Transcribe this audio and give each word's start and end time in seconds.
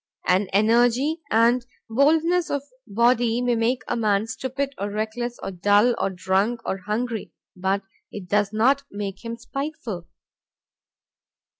An 0.27 0.47
energy 0.47 1.21
and 1.29 1.63
boldness 1.87 2.49
of 2.49 2.63
body 2.87 3.39
may 3.39 3.53
make 3.53 3.83
a 3.87 3.95
man 3.95 4.25
stupid 4.25 4.73
or 4.79 4.89
reckless 4.89 5.37
or 5.43 5.51
dull 5.51 5.93
or 5.99 6.09
drunk 6.09 6.59
or 6.65 6.79
hungry, 6.79 7.31
but 7.55 7.83
it 8.11 8.27
does 8.27 8.51
not 8.51 8.81
make 8.89 9.23
him 9.23 9.37
spiteful. 9.37 10.07